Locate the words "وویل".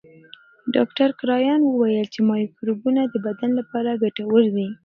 1.65-2.07